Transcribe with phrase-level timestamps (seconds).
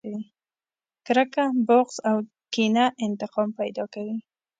[1.05, 2.17] کرکه، بغض او
[2.53, 4.15] کينه انتقام پیدا کوي.